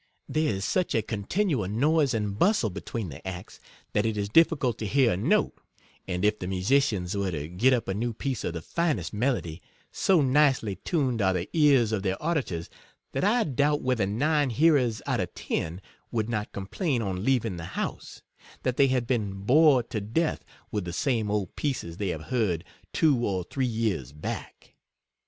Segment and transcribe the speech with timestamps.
[0.27, 3.59] There is such a continual noise and bustle between the acts,
[3.93, 5.55] that it is difficult to hear a note;
[6.07, 9.29] and if the musicians were to get up a new piece of the finest me
[9.29, 9.61] lody,
[9.91, 12.67] so nicely tuned are the ears of their au ditors,
[13.11, 17.65] that I doubt whether nine hearers out of ten would not complain on leaving the
[17.77, 18.23] house,
[18.63, 22.63] that they had been bored to death with the same old pieces they have heard
[22.91, 24.73] two or 37 three years back.